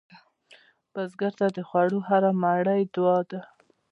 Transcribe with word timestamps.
بزګر 0.93 1.33
ته 1.39 1.47
د 1.55 1.57
خوړو 1.67 1.99
هره 2.07 2.31
مړۍ 2.41 2.81
دعا 2.93 3.17
ده 3.29 3.41